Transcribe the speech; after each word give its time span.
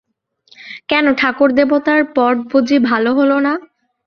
কেন 0.89 1.05
ঠাকুর-দেবতার 1.19 2.01
পট 2.15 2.35
বুঝি 2.51 2.77
ভালো 2.89 3.09
হল 3.13 3.31
না? 3.45 3.53